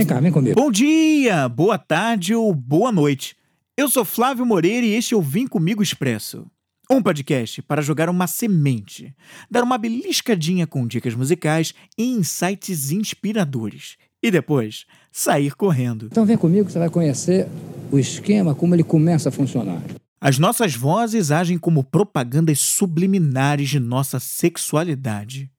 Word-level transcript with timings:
Vem 0.00 0.06
cá, 0.06 0.18
vem 0.18 0.32
comigo. 0.32 0.58
Bom 0.58 0.70
dia, 0.70 1.46
boa 1.46 1.76
tarde 1.76 2.34
ou 2.34 2.54
boa 2.54 2.90
noite. 2.90 3.36
Eu 3.76 3.86
sou 3.86 4.02
Flávio 4.02 4.46
Moreira 4.46 4.86
e 4.86 4.94
este 4.94 5.12
é 5.12 5.16
o 5.16 5.20
Vim 5.20 5.46
Comigo 5.46 5.82
Expresso. 5.82 6.46
Um 6.90 7.02
podcast 7.02 7.60
para 7.60 7.82
jogar 7.82 8.08
uma 8.08 8.26
semente, 8.26 9.14
dar 9.50 9.62
uma 9.62 9.76
beliscadinha 9.76 10.66
com 10.66 10.86
dicas 10.86 11.14
musicais 11.14 11.74
e 11.98 12.04
insights 12.12 12.90
inspiradores. 12.90 13.98
E 14.22 14.30
depois, 14.30 14.86
sair 15.12 15.54
correndo. 15.54 16.06
Então 16.06 16.24
vem 16.24 16.38
comigo 16.38 16.64
que 16.64 16.72
você 16.72 16.78
vai 16.78 16.88
conhecer 16.88 17.46
o 17.92 17.98
esquema, 17.98 18.54
como 18.54 18.74
ele 18.74 18.82
começa 18.82 19.28
a 19.28 19.32
funcionar. 19.32 19.82
As 20.18 20.38
nossas 20.38 20.74
vozes 20.74 21.30
agem 21.30 21.58
como 21.58 21.84
propagandas 21.84 22.58
subliminares 22.58 23.68
de 23.68 23.78
nossa 23.78 24.18
sexualidade. 24.18 25.50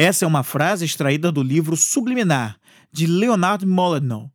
Essa 0.00 0.24
é 0.24 0.28
uma 0.28 0.44
frase 0.44 0.84
extraída 0.84 1.32
do 1.32 1.42
livro 1.42 1.76
Subliminar, 1.76 2.56
de 2.92 3.04
Leonard 3.04 3.66
Molyneux. 3.66 4.30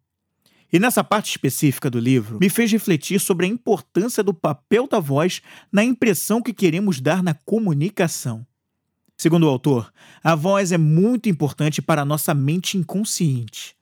E 0.73 0.77
nessa 0.77 1.05
parte 1.05 1.29
específica 1.29 1.89
do 1.89 1.99
livro, 1.99 2.37
me 2.37 2.49
fez 2.49 2.69
refletir 2.69 3.17
sobre 3.17 3.45
a 3.45 3.49
importância 3.49 4.21
do 4.21 4.33
papel 4.33 4.89
da 4.89 4.99
voz 4.99 5.41
na 5.71 5.81
impressão 5.81 6.41
que 6.41 6.51
queremos 6.51 6.99
dar 6.99 7.23
na 7.23 7.33
comunicação. 7.33 8.45
Segundo 9.15 9.43
o 9.43 9.49
autor, 9.49 9.89
a 10.21 10.35
voz 10.35 10.73
é 10.73 10.77
muito 10.77 11.29
importante 11.29 11.81
para 11.81 12.01
a 12.01 12.05
nossa 12.05 12.33
mente 12.33 12.77
inconsciente. 12.77 13.73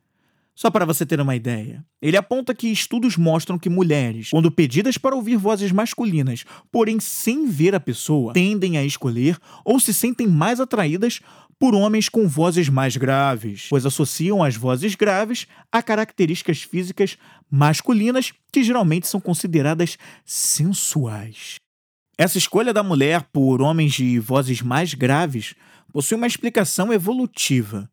Só 0.62 0.70
para 0.70 0.86
você 0.86 1.08
ter 1.08 1.20
uma 1.20 1.36
ideia, 1.36 1.84
ele 2.00 2.16
aponta 2.16 2.54
que 2.54 2.68
estudos 2.68 3.18
mostram 3.18 3.58
que 3.58 3.68
mulheres, 3.68 4.30
quando 4.30 4.52
pedidas 4.52 4.96
para 4.96 5.16
ouvir 5.16 5.36
vozes 5.36 5.72
masculinas, 5.72 6.46
porém 6.72 7.00
sem 7.00 7.48
ver 7.48 7.74
a 7.74 7.80
pessoa, 7.80 8.32
tendem 8.32 8.78
a 8.78 8.84
escolher 8.84 9.40
ou 9.66 9.80
se 9.80 9.92
sentem 9.92 10.28
mais 10.28 10.60
atraídas 10.60 11.20
por 11.58 11.74
homens 11.74 12.10
com 12.10 12.28
vozes 12.28 12.70
mais 12.70 12.96
graves, 12.96 13.70
pois 13.72 13.88
associam 13.88 14.44
as 14.44 14.56
vozes 14.56 14.94
graves 14.94 15.48
a 15.72 15.82
características 15.82 16.62
físicas 16.62 17.18
masculinas 17.50 18.32
que 18.54 18.62
geralmente 18.62 19.08
são 19.08 19.20
consideradas 19.20 19.98
sensuais. 20.24 21.56
Essa 22.20 22.38
escolha 22.38 22.72
da 22.72 22.84
mulher 22.84 23.24
por 23.34 23.64
homens 23.64 23.94
de 23.94 24.20
vozes 24.20 24.62
mais 24.62 24.94
graves 24.94 25.56
possui 25.92 26.16
uma 26.16 26.28
explicação 26.28 26.94
evolutiva, 26.94 27.90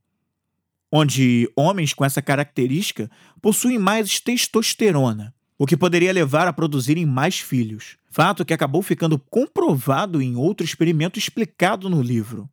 onde 0.90 1.50
homens 1.54 1.92
com 1.92 2.04
essa 2.04 2.22
característica 2.22 3.10
possuem 3.40 3.78
mais 3.78 4.20
testosterona, 4.20 5.34
o 5.58 5.66
que 5.66 5.76
poderia 5.76 6.12
levar 6.12 6.46
a 6.48 6.52
produzirem 6.52 7.04
mais 7.04 7.38
filhos. 7.38 7.96
Fato 8.10 8.44
que 8.44 8.54
acabou 8.54 8.82
ficando 8.82 9.18
comprovado 9.18 10.22
em 10.22 10.36
outro 10.36 10.64
experimento 10.64 11.18
explicado 11.18 11.90
no 11.90 12.00
livro. 12.00 12.48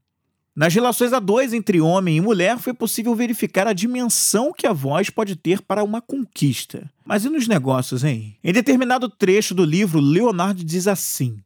Nas 0.55 0.73
relações 0.73 1.11
a 1.11 1.19
dois 1.19 1.53
entre 1.53 1.81
homem 1.81 2.15
e 2.15 2.21
mulher, 2.21 2.57
foi 2.57 2.73
possível 2.73 3.13
verificar 3.13 3.67
a 3.67 3.73
dimensão 3.73 4.53
que 4.53 4.65
a 4.65 4.71
voz 4.71 5.09
pode 5.09 5.35
ter 5.35 5.61
para 5.61 5.83
uma 5.83 6.01
conquista. 6.01 6.89
Mas 7.03 7.25
e 7.25 7.29
nos 7.29 7.45
negócios, 7.45 8.05
hein? 8.05 8.37
Em 8.41 8.53
determinado 8.53 9.09
trecho 9.09 9.53
do 9.53 9.65
livro, 9.65 9.99
Leonardo 9.99 10.63
diz 10.63 10.87
assim: 10.87 11.39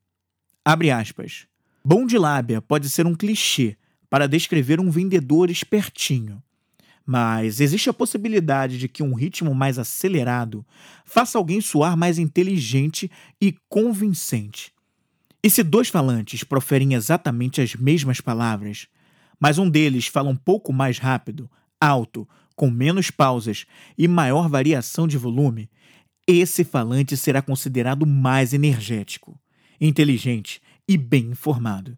abre 0.64 0.92
aspas. 0.92 1.48
Bom 1.84 2.06
de 2.06 2.20
lábia 2.20 2.62
pode 2.62 2.88
ser 2.88 3.08
um 3.08 3.16
clichê 3.16 3.76
para 4.10 4.28
descrever 4.28 4.80
um 4.80 4.92
vendedor 4.92 5.50
espertinho. 5.50 6.42
Mas 7.12 7.60
existe 7.60 7.90
a 7.90 7.94
possibilidade 7.94 8.78
de 8.78 8.88
que 8.88 9.02
um 9.02 9.16
ritmo 9.16 9.56
mais 9.56 9.80
acelerado 9.80 10.64
faça 11.04 11.40
alguém 11.40 11.60
soar 11.60 11.98
mais 11.98 12.20
inteligente 12.20 13.10
e 13.42 13.52
convincente. 13.68 14.72
E 15.44 15.50
se 15.50 15.64
dois 15.64 15.88
falantes 15.88 16.44
proferem 16.44 16.94
exatamente 16.94 17.62
as 17.62 17.74
mesmas 17.74 18.22
palavras, 18.22 18.88
mas 19.40 19.58
um 19.58 19.68
deles 19.68 20.06
fala 20.06 20.30
um 20.30 20.36
pouco 20.36 20.72
mais 20.72 21.00
rápido, 21.00 21.50
alto, 21.82 22.30
com 22.56 22.70
menos 22.70 23.10
pausas 23.10 23.66
e 23.98 24.08
maior 24.08 24.48
variação 24.48 25.08
de 25.08 25.18
volume, 25.18 25.68
esse 26.28 26.64
falante 26.64 27.18
será 27.18 27.42
considerado 27.42 28.06
mais 28.06 28.54
energético, 28.54 29.42
inteligente 29.82 30.62
e 30.88 30.96
bem 30.96 31.32
informado. 31.32 31.98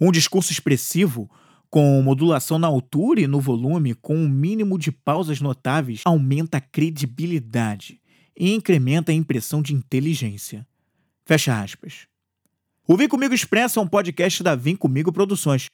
Um 0.00 0.10
discurso 0.10 0.52
expressivo, 0.52 1.30
com 1.70 2.00
modulação 2.02 2.58
na 2.58 2.66
altura 2.66 3.20
e 3.20 3.26
no 3.26 3.40
volume, 3.40 3.94
com 3.94 4.16
um 4.16 4.28
mínimo 4.28 4.78
de 4.78 4.90
pausas 4.90 5.40
notáveis, 5.40 6.02
aumenta 6.04 6.58
a 6.58 6.60
credibilidade 6.60 8.00
e 8.38 8.54
incrementa 8.54 9.12
a 9.12 9.14
impressão 9.14 9.62
de 9.62 9.74
inteligência. 9.74 10.66
Fecha 11.24 11.60
aspas. 11.60 12.06
O 12.86 12.96
Vem 12.96 13.08
Comigo 13.08 13.34
Expressa 13.34 13.80
é 13.80 13.82
um 13.82 13.88
podcast 13.88 14.42
da 14.42 14.54
Vem 14.54 14.76
Comigo 14.76 15.12
Produções. 15.12 15.66